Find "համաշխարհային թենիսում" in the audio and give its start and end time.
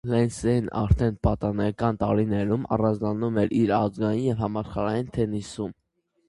4.47-5.79